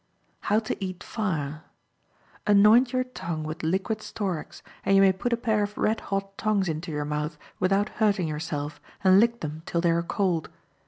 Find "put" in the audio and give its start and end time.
5.11-5.31